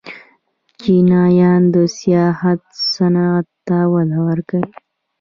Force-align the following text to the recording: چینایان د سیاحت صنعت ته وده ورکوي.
چینایان 0.79 1.61
د 1.73 1.75
سیاحت 1.97 2.61
صنعت 2.91 3.47
ته 3.67 3.77
وده 3.93 4.19
ورکوي. 4.27 4.69